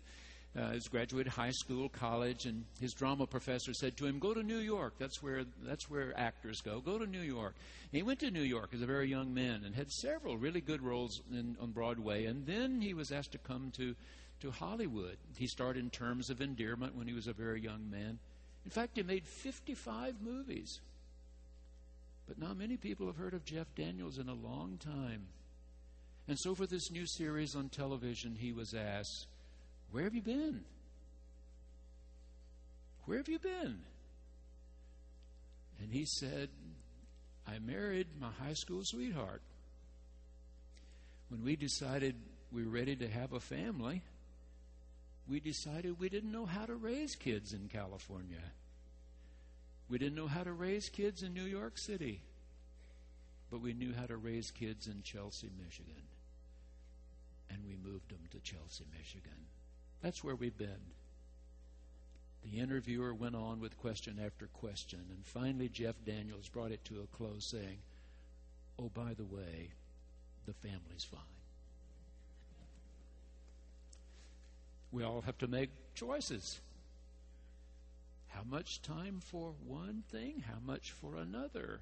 Uh, 0.56 0.72
he's 0.72 0.88
graduated 0.88 1.34
high 1.34 1.52
school, 1.52 1.90
college, 1.90 2.46
and 2.46 2.64
his 2.80 2.94
drama 2.94 3.26
professor 3.26 3.74
said 3.74 3.98
to 3.98 4.06
him, 4.06 4.20
"Go 4.20 4.36
to 4.36 4.44
New 4.44 4.60
York. 4.60 4.94
That's 5.00 5.24
where 5.24 5.46
that's 5.64 5.90
where 5.90 6.18
actors 6.18 6.62
go. 6.62 6.80
Go 6.80 7.00
to 7.00 7.08
New 7.08 7.22
York." 7.22 7.56
And 7.92 7.98
he 7.98 8.04
went 8.04 8.20
to 8.20 8.30
New 8.30 8.44
York 8.44 8.70
as 8.74 8.82
a 8.82 8.86
very 8.86 9.10
young 9.10 9.34
man 9.34 9.64
and 9.66 9.74
had 9.74 9.92
several 9.92 10.38
really 10.38 10.62
good 10.62 10.84
roles 10.84 11.22
in, 11.32 11.58
on 11.60 11.72
Broadway. 11.72 12.26
And 12.26 12.46
then 12.46 12.82
he 12.82 12.94
was 12.94 13.12
asked 13.12 13.32
to 13.32 13.40
come 13.40 13.72
to 13.78 13.96
to 14.42 14.52
Hollywood. 14.52 15.18
He 15.38 15.48
starred 15.48 15.78
in 15.78 15.90
Terms 15.90 16.30
of 16.30 16.42
Endearment 16.42 16.96
when 16.96 17.08
he 17.08 17.14
was 17.14 17.28
a 17.28 17.34
very 17.34 17.62
young 17.62 17.90
man. 17.90 18.20
In 18.66 18.72
fact, 18.72 18.98
he 18.98 19.04
made 19.04 19.26
55 19.26 20.22
movies. 20.22 20.82
But 22.28 22.38
not 22.38 22.58
many 22.58 22.78
people 22.78 23.08
have 23.08 23.18
heard 23.18 23.34
of 23.34 23.46
Jeff 23.46 23.74
Daniels 23.76 24.18
in 24.18 24.30
a 24.30 24.34
long 24.34 24.78
time. 24.78 25.28
And 26.28 26.38
so, 26.40 26.56
for 26.56 26.66
this 26.66 26.92
new 26.92 27.06
series 27.06 27.56
on 27.56 27.70
television, 27.70 28.36
he 28.36 28.54
was 28.54 28.74
asked, 28.74 29.28
Where 29.94 30.06
have 30.06 30.16
you 30.16 30.24
been? 30.24 30.62
Where 33.06 33.20
have 33.20 33.30
you 33.30 33.38
been? 33.38 33.78
And 35.80 35.92
he 35.92 36.06
said, 36.06 36.50
I 37.48 37.60
married 37.60 38.08
my 38.20 38.30
high 38.44 38.56
school 38.56 38.82
sweetheart. 38.84 39.44
When 41.30 41.44
we 41.46 41.56
decided 41.56 42.16
we 42.52 42.64
were 42.64 42.72
ready 42.72 42.96
to 42.96 43.08
have 43.08 43.34
a 43.34 43.40
family, 43.40 44.02
we 45.30 45.40
decided 45.40 46.00
we 46.00 46.10
didn't 46.10 46.32
know 46.32 46.48
how 46.48 46.66
to 46.66 46.74
raise 46.74 47.16
kids 47.16 47.54
in 47.54 47.70
California. 47.72 48.42
We 49.90 50.00
didn't 50.00 50.16
know 50.16 50.28
how 50.28 50.44
to 50.44 50.54
raise 50.54 50.90
kids 50.90 51.22
in 51.22 51.36
New 51.36 51.44
York 51.44 51.78
City, 51.78 52.22
but 53.52 53.62
we 53.62 53.74
knew 53.74 53.94
how 53.94 54.08
to 54.08 54.18
raise 54.18 54.50
kids 54.50 54.88
in 54.88 55.04
Chelsea, 55.04 55.52
Michigan. 55.64 56.02
And 57.52 57.60
we 57.68 57.76
moved 57.76 58.10
them 58.10 58.28
to 58.32 58.40
Chelsea, 58.40 58.86
Michigan. 58.98 59.46
That's 60.04 60.24
where 60.24 60.36
we've 60.36 60.58
been. 60.58 60.92
The 62.44 62.60
interviewer 62.60 63.14
went 63.14 63.36
on 63.36 63.62
with 63.62 63.78
question 63.78 64.20
after 64.24 64.48
question, 64.48 65.00
and 65.10 65.26
finally 65.26 65.70
Jeff 65.70 65.96
Daniels 66.06 66.50
brought 66.50 66.72
it 66.72 66.84
to 66.86 67.02
a 67.02 67.16
close, 67.16 67.46
saying, 67.46 67.78
Oh, 68.78 68.90
by 68.94 69.14
the 69.14 69.24
way, 69.24 69.72
the 70.46 70.54
family's 70.54 71.06
fine. 71.10 71.22
We 74.92 75.04
all 75.04 75.22
have 75.22 75.38
to 75.38 75.48
make 75.48 75.70
choices. 75.96 76.60
How 78.28 78.44
much 78.44 78.82
time 78.82 79.22
for 79.22 79.54
one 79.66 80.04
thing? 80.12 80.44
How 80.46 80.60
much 80.66 80.92
for 80.92 81.16
another? 81.16 81.80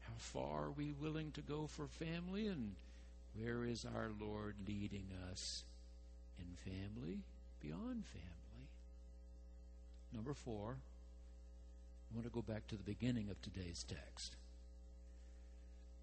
How 0.00 0.14
far 0.18 0.64
are 0.64 0.70
we 0.72 0.92
willing 0.92 1.30
to 1.32 1.40
go 1.40 1.68
for 1.68 1.86
family? 1.86 2.48
And 2.48 2.74
where 3.34 3.64
is 3.64 3.84
our 3.84 4.10
Lord 4.20 4.56
leading 4.66 5.06
us 5.30 5.62
in 6.38 6.72
family, 6.72 7.20
beyond 7.64 8.04
family? 8.06 8.68
Number 10.12 10.34
four, 10.34 10.76
I 10.76 12.14
want 12.14 12.26
to 12.26 12.32
go 12.32 12.42
back 12.42 12.66
to 12.68 12.76
the 12.76 12.82
beginning 12.82 13.30
of 13.30 13.40
today's 13.42 13.84
text. 13.88 14.36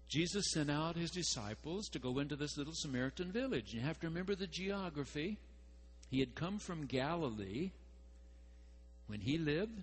Jesus 0.08 0.44
sent 0.52 0.70
out 0.70 0.96
his 0.96 1.10
disciples 1.10 1.88
to 1.88 1.98
go 1.98 2.18
into 2.18 2.36
this 2.36 2.58
little 2.58 2.74
Samaritan 2.74 3.32
village. 3.32 3.72
You 3.72 3.80
have 3.80 3.98
to 4.00 4.08
remember 4.08 4.34
the 4.34 4.46
geography. 4.46 5.38
He 6.10 6.20
had 6.20 6.34
come 6.34 6.58
from 6.58 6.84
Galilee 6.84 7.70
when 9.06 9.20
he 9.20 9.38
lived, 9.38 9.82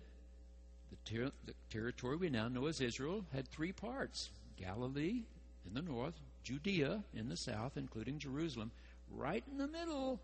the, 0.92 0.98
ter- 1.12 1.32
the 1.46 1.54
territory 1.72 2.18
we 2.18 2.30
now 2.30 2.48
know 2.48 2.68
as 2.68 2.80
Israel 2.80 3.26
had 3.34 3.48
three 3.48 3.72
parts 3.72 4.30
Galilee 4.58 5.24
in 5.66 5.74
the 5.74 5.82
north, 5.82 6.14
Judea 6.44 7.04
in 7.16 7.30
the 7.30 7.38
south, 7.38 7.78
including 7.78 8.20
Jerusalem. 8.20 8.72
Right 9.12 9.44
in 9.50 9.58
the 9.58 9.68
middle, 9.68 10.20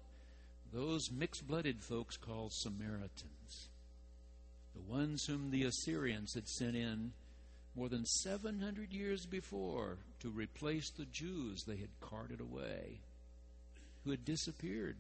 those 0.73 1.11
mixed 1.11 1.47
blooded 1.47 1.81
folks 1.81 2.17
called 2.17 2.53
Samaritans. 2.53 3.69
The 4.75 4.81
ones 4.81 5.25
whom 5.25 5.51
the 5.51 5.63
Assyrians 5.63 6.33
had 6.33 6.47
sent 6.47 6.75
in 6.75 7.13
more 7.75 7.89
than 7.89 8.05
700 8.05 8.91
years 8.91 9.25
before 9.25 9.97
to 10.19 10.29
replace 10.29 10.89
the 10.89 11.05
Jews 11.05 11.63
they 11.63 11.77
had 11.77 11.99
carted 12.01 12.39
away, 12.39 12.99
who 14.03 14.11
had 14.11 14.25
disappeared, 14.25 14.97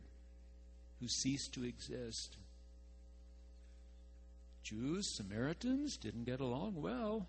who 0.99 1.07
ceased 1.07 1.53
to 1.53 1.63
exist. 1.63 2.37
Jews, 4.63 5.15
Samaritans 5.15 5.97
didn't 5.97 6.25
get 6.25 6.39
along 6.39 6.81
well. 6.81 7.27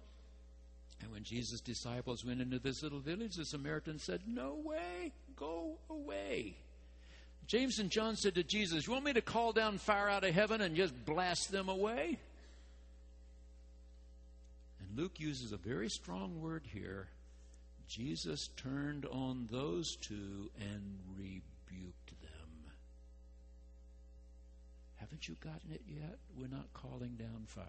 And 1.03 1.13
when 1.13 1.25
Jesus' 1.25 1.61
disciples 1.61 2.25
went 2.25 2.41
into 2.41 2.59
this 2.59 2.83
little 2.83 3.01
village, 3.01 3.37
the 3.37 3.45
Samaritans 3.45 4.03
said, 4.03 4.23
No 4.27 4.55
way, 4.65 5.13
go 5.37 5.79
away. 5.91 6.57
James 7.47 7.79
and 7.79 7.91
John 7.91 8.17
said 8.17 8.35
to 8.35 8.43
Jesus, 8.43 8.87
You 8.87 8.93
want 8.93 9.05
me 9.05 9.13
to 9.13 9.21
call 9.21 9.53
down 9.53 9.79
fire 9.79 10.09
out 10.09 10.25
of 10.25 10.35
heaven 10.35 10.61
and 10.61 10.75
just 10.75 11.05
blast 11.05 11.53
them 11.53 11.69
away? 11.69 12.19
And 14.81 14.99
Luke 14.99 15.21
uses 15.21 15.53
a 15.53 15.57
very 15.57 15.89
strong 15.89 16.41
word 16.41 16.65
here. 16.73 17.09
Jesus 17.89 18.49
turned 18.57 19.07
on 19.07 19.49
those 19.51 19.97
two 19.97 20.51
and 20.59 20.99
rebuked 21.17 22.21
them. 22.21 22.73
Haven't 24.97 25.29
you 25.29 25.37
gotten 25.41 25.71
it 25.73 25.83
yet? 25.87 26.19
We're 26.37 26.49
not 26.49 26.73
calling 26.73 27.15
down 27.15 27.45
fire. 27.47 27.65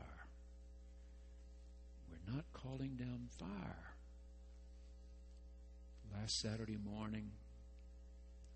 We're 2.10 2.34
not 2.34 2.46
calling 2.52 2.96
down 2.96 3.28
fire. 3.38 3.94
Last 6.20 6.40
Saturday 6.40 6.78
morning, 6.84 7.30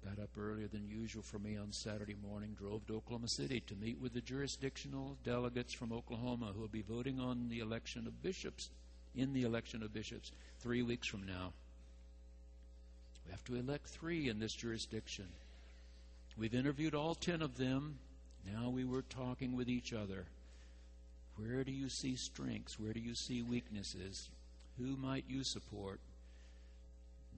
got 0.03 0.22
up 0.22 0.29
earlier 0.38 0.67
than 0.67 0.89
usual 0.89 1.22
for 1.22 1.38
me 1.38 1.58
on 1.58 1.72
Saturday 1.72 2.15
morning, 2.27 2.55
drove 2.58 2.86
to 2.88 2.96
Oklahoma 2.96 3.27
City 3.27 3.60
to 3.62 3.75
meet 3.75 4.00
with 4.01 4.13
the 4.13 4.22
jurisdictional 4.22 5.17
delegates 5.24 5.74
from 5.74 5.93
Oklahoma 5.93 6.51
who 6.53 6.62
will 6.62 6.67
be 6.67 6.81
voting 6.81 7.20
on 7.20 7.50
the 7.50 7.60
election 7.60 8.08
of 8.08 8.24
bishops, 8.24 8.70
in 9.15 9.34
the 9.34 9.43
election 9.43 9.84
of 9.84 9.93
bishops, 9.93 10.31
three 10.60 10.81
weeks 10.81 11.08
from 11.08 11.25
now. 11.25 11.53
We 13.25 13.31
have 13.31 13.43
to 13.46 13.55
elect 13.55 13.88
three 13.88 14.29
in 14.29 14.39
this 14.39 14.53
jurisdiction. 14.53 15.27
We've 16.38 16.55
interviewed 16.55 16.96
all 16.96 17.13
ten 17.13 17.41
of 17.41 17.58
them. 17.58 18.00
Now 18.51 18.70
we 18.70 18.86
were 18.86 19.03
talking 19.03 19.55
with 19.55 19.70
each 19.70 19.93
other. 19.93 20.25
Where 21.36 21.63
do 21.63 21.72
you 21.72 21.89
see 21.89 22.15
strengths? 22.15 22.79
Where 22.79 22.93
do 22.93 23.00
you 23.00 23.13
see 23.13 23.41
weaknesses? 23.43 24.29
Who 24.79 24.98
might 24.98 25.25
you 25.27 25.43
support? 25.43 26.00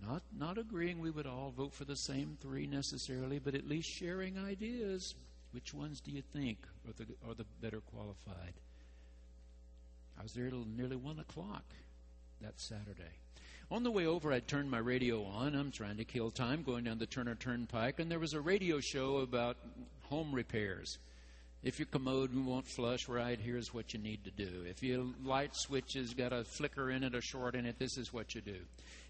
Not, 0.05 0.21
not 0.37 0.57
agreeing 0.57 0.99
we 0.99 1.11
would 1.11 1.27
all 1.27 1.53
vote 1.55 1.73
for 1.73 1.85
the 1.85 1.95
same 1.95 2.37
three 2.41 2.67
necessarily, 2.67 3.39
but 3.39 3.55
at 3.55 3.67
least 3.67 3.89
sharing 3.89 4.37
ideas. 4.37 5.15
Which 5.51 5.73
ones 5.73 6.01
do 6.01 6.11
you 6.11 6.21
think 6.33 6.57
are 6.87 6.93
the, 6.93 7.05
are 7.27 7.35
the 7.35 7.45
better 7.61 7.79
qualified? 7.79 8.53
I 10.19 10.23
was 10.23 10.33
there 10.33 10.49
till 10.49 10.65
nearly 10.65 10.95
1 10.95 11.19
o'clock 11.19 11.63
that 12.41 12.59
Saturday. 12.59 13.19
On 13.71 13.83
the 13.83 13.91
way 13.91 14.05
over, 14.05 14.31
I'd 14.31 14.47
turned 14.47 14.69
my 14.69 14.77
radio 14.79 15.23
on. 15.23 15.55
I'm 15.55 15.71
trying 15.71 15.97
to 15.97 16.05
kill 16.05 16.31
time 16.31 16.63
going 16.63 16.83
down 16.83 16.99
the 16.99 17.05
Turner 17.05 17.35
Turnpike, 17.35 17.99
and 17.99 18.11
there 18.11 18.19
was 18.19 18.33
a 18.33 18.41
radio 18.41 18.79
show 18.79 19.17
about 19.17 19.57
home 20.09 20.33
repairs. 20.33 20.99
If 21.63 21.79
your 21.79 21.85
commode 21.85 22.35
won't 22.35 22.67
flush 22.67 23.07
right, 23.07 23.39
here's 23.39 23.73
what 23.73 23.93
you 23.93 23.99
need 23.99 24.25
to 24.25 24.31
do. 24.31 24.65
If 24.67 24.83
your 24.83 25.05
light 25.23 25.55
switch 25.55 25.93
has 25.93 26.13
got 26.13 26.33
a 26.33 26.43
flicker 26.43 26.91
in 26.91 27.03
it, 27.03 27.15
a 27.15 27.21
short 27.21 27.55
in 27.55 27.65
it, 27.65 27.79
this 27.79 27.97
is 27.97 28.11
what 28.11 28.35
you 28.35 28.41
do. 28.41 28.57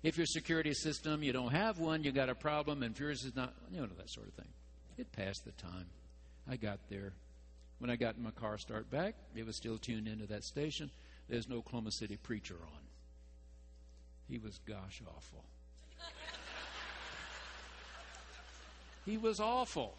If 0.03 0.17
your 0.17 0.27
security 0.27 0.75
system, 0.75 1.23
you 1.23 1.33
don't 1.33 1.51
have 1.51 1.79
one, 1.79 2.03
you 2.03 2.11
got 2.11 2.29
a 2.29 2.35
problem, 2.35 2.83
and 2.83 2.93
if 2.93 2.99
yours 2.99 3.23
is 3.23 3.35
not, 3.35 3.53
you 3.71 3.81
know, 3.81 3.87
that 3.97 4.09
sort 4.09 4.27
of 4.27 4.33
thing. 4.33 4.49
It 4.99 5.11
passed 5.11 5.45
the 5.45 5.51
time. 5.53 5.87
I 6.47 6.57
got 6.57 6.77
there. 6.89 7.13
When 7.79 7.89
I 7.89 7.95
got 7.95 8.17
in 8.17 8.23
my 8.23 8.31
car, 8.31 8.59
start 8.59 8.91
back, 8.91 9.15
it 9.35 9.45
was 9.45 9.57
still 9.57 9.79
tuned 9.79 10.07
into 10.07 10.27
that 10.27 10.43
station. 10.43 10.91
There's 11.27 11.49
no 11.49 11.57
Oklahoma 11.57 11.91
City 11.91 12.17
preacher 12.17 12.57
on. 12.61 12.79
He 14.29 14.37
was 14.37 14.59
gosh 14.67 15.01
awful. 15.07 15.43
he 19.05 19.17
was 19.17 19.39
awful. 19.39 19.95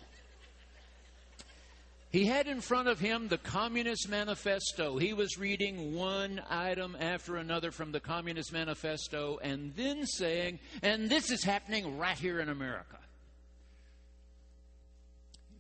He 2.15 2.27
had 2.27 2.47
in 2.47 2.61
front 2.61 2.87
of 2.87 3.01
him 3.01 3.27
the 3.27 3.39
Communist 3.39 4.09
Manifesto. 4.09 4.99
He 4.99 5.13
was 5.13 5.37
reading 5.37 5.97
one 5.97 6.41
item 6.49 6.97
after 7.01 7.35
another 7.35 7.73
from 7.73 7.91
the 7.91 7.99
Communist 7.99 8.53
Manifesto 8.53 9.41
and 9.43 9.75
then 9.75 10.07
saying, 10.07 10.61
and 10.81 11.11
this 11.11 11.33
is 11.33 11.43
happening 11.43 11.99
right 11.99 12.17
here 12.17 12.39
in 12.39 12.49
America. 12.49 12.99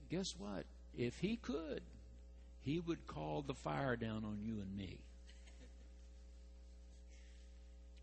Guess 0.09 0.37
what? 0.39 0.65
If 0.97 1.19
he 1.19 1.39
could, 1.39 1.83
he 2.61 2.79
would 2.79 3.05
call 3.09 3.43
the 3.43 3.55
fire 3.55 3.97
down 3.97 4.25
on 4.25 4.39
you 4.41 4.61
and 4.61 4.77
me. 4.77 5.01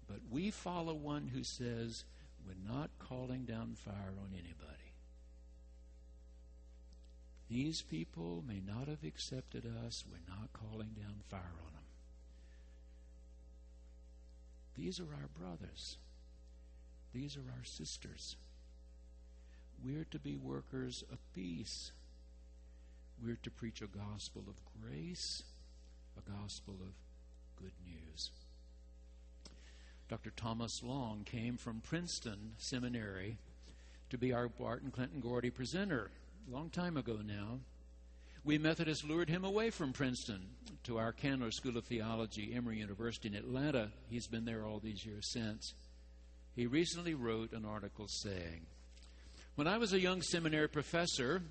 But 0.09 0.19
we 0.29 0.51
follow 0.51 0.93
one 0.93 1.25
who 1.33 1.45
says, 1.45 2.03
we're 2.45 2.69
not 2.69 2.89
calling 2.99 3.45
down 3.45 3.75
fire 3.75 4.13
on 4.21 4.33
anybody. 4.33 4.80
These 7.51 7.81
people 7.81 8.45
may 8.47 8.61
not 8.65 8.87
have 8.87 9.03
accepted 9.03 9.65
us. 9.85 10.05
We're 10.09 10.33
not 10.33 10.53
calling 10.53 10.91
down 10.97 11.15
fire 11.27 11.41
on 11.41 11.73
them. 11.73 11.83
These 14.77 15.01
are 15.01 15.13
our 15.13 15.27
brothers. 15.37 15.97
These 17.13 17.35
are 17.35 17.51
our 17.57 17.65
sisters. 17.65 18.37
We're 19.83 20.05
to 20.11 20.19
be 20.19 20.37
workers 20.37 21.03
of 21.11 21.17
peace. 21.33 21.91
We're 23.21 23.39
to 23.43 23.51
preach 23.51 23.81
a 23.81 23.87
gospel 23.87 24.43
of 24.47 24.55
grace, 24.81 25.43
a 26.17 26.31
gospel 26.31 26.75
of 26.79 26.93
good 27.61 27.73
news. 27.85 28.31
Dr. 30.07 30.31
Thomas 30.37 30.81
Long 30.81 31.25
came 31.25 31.57
from 31.57 31.81
Princeton 31.81 32.53
Seminary 32.57 33.39
to 34.09 34.17
be 34.17 34.31
our 34.31 34.47
Barton 34.47 34.89
Clinton 34.89 35.19
Gordy 35.19 35.49
presenter 35.49 36.11
long 36.49 36.69
time 36.69 36.97
ago 36.97 37.19
now. 37.25 37.59
We 38.43 38.57
Methodists 38.57 39.03
lured 39.03 39.29
him 39.29 39.43
away 39.43 39.69
from 39.69 39.93
Princeton 39.93 40.41
to 40.83 40.97
our 40.97 41.11
Candler 41.11 41.51
School 41.51 41.77
of 41.77 41.85
Theology, 41.85 42.53
Emory 42.55 42.79
University 42.79 43.27
in 43.27 43.35
Atlanta. 43.35 43.91
He's 44.09 44.27
been 44.27 44.45
there 44.45 44.65
all 44.65 44.79
these 44.79 45.05
years 45.05 45.31
since. 45.31 45.73
He 46.55 46.65
recently 46.65 47.13
wrote 47.13 47.53
an 47.53 47.65
article 47.65 48.07
saying, 48.07 48.65
When 49.55 49.67
I 49.67 49.77
was 49.77 49.93
a 49.93 49.99
young 49.99 50.21
seminary 50.21 50.67
professor, 50.67 51.43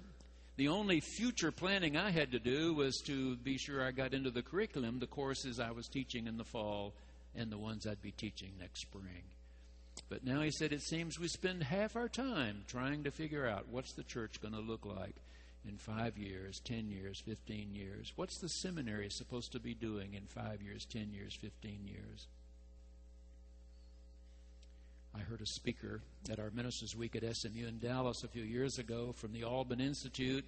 the 0.56 0.68
only 0.68 1.00
future 1.00 1.52
planning 1.52 1.96
I 1.96 2.10
had 2.10 2.32
to 2.32 2.38
do 2.38 2.74
was 2.74 3.00
to 3.06 3.36
be 3.36 3.56
sure 3.56 3.82
I 3.82 3.92
got 3.92 4.12
into 4.12 4.30
the 4.30 4.42
curriculum, 4.42 4.98
the 4.98 5.06
courses 5.06 5.60
I 5.60 5.70
was 5.70 5.88
teaching 5.88 6.26
in 6.26 6.36
the 6.36 6.44
fall, 6.44 6.94
and 7.36 7.50
the 7.50 7.58
ones 7.58 7.86
I'd 7.86 8.02
be 8.02 8.12
teaching 8.12 8.50
next 8.58 8.82
spring. 8.82 9.22
But 10.10 10.24
now 10.24 10.40
he 10.40 10.50
said 10.50 10.72
it 10.72 10.82
seems 10.82 11.20
we 11.20 11.28
spend 11.28 11.62
half 11.62 11.94
our 11.94 12.08
time 12.08 12.64
trying 12.66 13.04
to 13.04 13.12
figure 13.12 13.46
out 13.46 13.68
what's 13.68 13.92
the 13.92 14.02
church 14.02 14.40
going 14.42 14.54
to 14.54 14.60
look 14.60 14.84
like 14.84 15.14
in 15.66 15.76
five 15.76 16.18
years, 16.18 16.60
10 16.64 16.90
years, 16.90 17.22
15 17.24 17.74
years. 17.74 18.12
What's 18.16 18.38
the 18.38 18.48
seminary 18.48 19.08
supposed 19.08 19.52
to 19.52 19.60
be 19.60 19.72
doing 19.72 20.14
in 20.14 20.26
five 20.26 20.62
years, 20.62 20.84
10 20.84 21.12
years, 21.12 21.34
15 21.34 21.86
years? 21.86 22.26
I 25.14 25.20
heard 25.20 25.40
a 25.40 25.46
speaker 25.46 26.02
at 26.28 26.40
our 26.40 26.50
Ministers 26.50 26.96
Week 26.96 27.14
at 27.14 27.36
SMU 27.36 27.66
in 27.66 27.78
Dallas 27.78 28.24
a 28.24 28.28
few 28.28 28.42
years 28.42 28.78
ago 28.78 29.12
from 29.12 29.32
the 29.32 29.44
Alban 29.44 29.80
Institute 29.80 30.44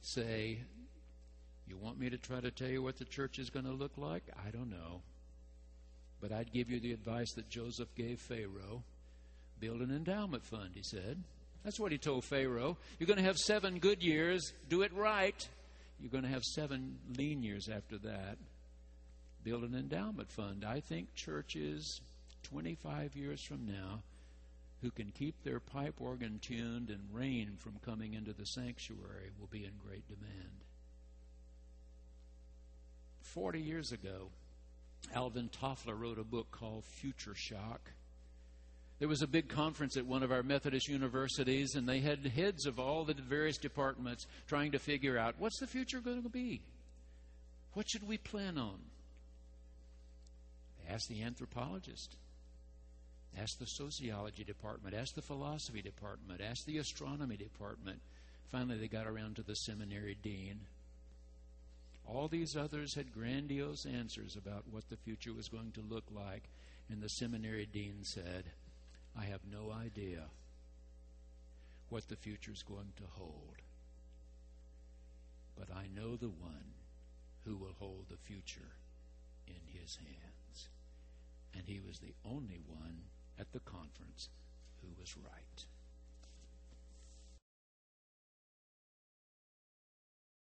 say, 0.00 0.60
You 1.68 1.76
want 1.76 1.98
me 1.98 2.08
to 2.08 2.16
try 2.16 2.40
to 2.40 2.50
tell 2.50 2.68
you 2.68 2.82
what 2.82 2.96
the 2.96 3.04
church 3.04 3.38
is 3.38 3.50
going 3.50 3.66
to 3.66 3.72
look 3.72 3.98
like? 3.98 4.24
I 4.46 4.50
don't 4.50 4.70
know. 4.70 5.02
But 6.20 6.32
I'd 6.32 6.52
give 6.52 6.70
you 6.70 6.80
the 6.80 6.92
advice 6.92 7.32
that 7.32 7.48
Joseph 7.48 7.94
gave 7.94 8.20
Pharaoh 8.20 8.82
build 9.60 9.80
an 9.80 9.90
endowment 9.90 10.44
fund, 10.44 10.70
he 10.74 10.82
said. 10.82 11.22
That's 11.64 11.80
what 11.80 11.92
he 11.92 11.98
told 11.98 12.24
Pharaoh. 12.24 12.76
You're 12.98 13.06
going 13.06 13.18
to 13.18 13.24
have 13.24 13.38
seven 13.38 13.78
good 13.78 14.02
years, 14.02 14.52
do 14.68 14.82
it 14.82 14.92
right. 14.92 15.48
You're 15.98 16.10
going 16.10 16.24
to 16.24 16.30
have 16.30 16.44
seven 16.44 16.98
lean 17.16 17.42
years 17.42 17.68
after 17.68 17.98
that. 17.98 18.38
Build 19.42 19.62
an 19.62 19.74
endowment 19.74 20.30
fund. 20.30 20.64
I 20.64 20.80
think 20.80 21.14
churches 21.14 22.00
25 22.44 23.16
years 23.16 23.42
from 23.42 23.66
now 23.66 24.02
who 24.82 24.90
can 24.90 25.10
keep 25.10 25.42
their 25.42 25.58
pipe 25.58 25.94
organ 25.98 26.38
tuned 26.40 26.90
and 26.90 27.00
rain 27.12 27.56
from 27.58 27.76
coming 27.84 28.14
into 28.14 28.32
the 28.32 28.44
sanctuary 28.44 29.30
will 29.40 29.48
be 29.48 29.64
in 29.64 29.72
great 29.84 30.06
demand. 30.06 30.64
40 33.22 33.60
years 33.60 33.90
ago, 33.90 34.28
Alvin 35.14 35.48
Toffler 35.48 35.98
wrote 35.98 36.18
a 36.18 36.24
book 36.24 36.50
called 36.50 36.84
Future 36.84 37.34
Shock. 37.34 37.92
There 38.98 39.08
was 39.08 39.22
a 39.22 39.26
big 39.26 39.48
conference 39.48 39.96
at 39.96 40.06
one 40.06 40.22
of 40.22 40.32
our 40.32 40.42
Methodist 40.42 40.88
universities, 40.88 41.74
and 41.74 41.86
they 41.86 42.00
had 42.00 42.26
heads 42.26 42.64
of 42.64 42.78
all 42.78 43.04
the 43.04 43.14
various 43.14 43.58
departments 43.58 44.26
trying 44.46 44.72
to 44.72 44.78
figure 44.78 45.18
out 45.18 45.34
what's 45.38 45.60
the 45.60 45.66
future 45.66 46.00
going 46.00 46.22
to 46.22 46.28
be? 46.30 46.62
What 47.74 47.88
should 47.88 48.08
we 48.08 48.16
plan 48.16 48.56
on? 48.56 48.78
Ask 50.88 51.08
the 51.08 51.22
anthropologist. 51.22 52.16
Ask 53.38 53.58
the 53.58 53.66
sociology 53.66 54.44
department. 54.44 54.94
Ask 54.94 55.14
the 55.14 55.22
philosophy 55.22 55.82
department. 55.82 56.40
Ask 56.40 56.64
the 56.64 56.78
astronomy 56.78 57.36
department. 57.36 58.00
Finally, 58.50 58.78
they 58.78 58.88
got 58.88 59.06
around 59.06 59.36
to 59.36 59.42
the 59.42 59.56
seminary 59.56 60.16
dean. 60.22 60.60
All 62.06 62.28
these 62.28 62.56
others 62.56 62.94
had 62.94 63.12
grandiose 63.12 63.84
answers 63.84 64.36
about 64.36 64.64
what 64.70 64.88
the 64.88 64.96
future 64.96 65.32
was 65.32 65.48
going 65.48 65.72
to 65.72 65.80
look 65.80 66.04
like, 66.14 66.48
and 66.88 67.02
the 67.02 67.08
seminary 67.08 67.66
dean 67.66 67.98
said, 68.02 68.44
I 69.18 69.24
have 69.24 69.40
no 69.50 69.72
idea 69.72 70.24
what 71.88 72.08
the 72.08 72.16
future 72.16 72.52
is 72.52 72.62
going 72.62 72.92
to 72.96 73.02
hold. 73.10 73.56
But 75.58 75.68
I 75.74 75.88
know 75.94 76.16
the 76.16 76.28
one 76.28 76.74
who 77.44 77.56
will 77.56 77.74
hold 77.78 78.06
the 78.08 78.16
future 78.16 78.76
in 79.46 79.80
his 79.80 79.96
hands. 79.96 80.68
And 81.54 81.62
he 81.66 81.80
was 81.80 81.98
the 81.98 82.14
only 82.24 82.60
one 82.66 83.02
at 83.38 83.52
the 83.52 83.60
conference 83.60 84.28
who 84.82 84.88
was 85.00 85.16
right. 85.16 85.64